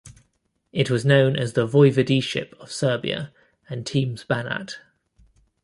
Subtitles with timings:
[0.73, 3.31] It was known as the Voivodeship of Serbia
[3.69, 4.79] and Temes Banat.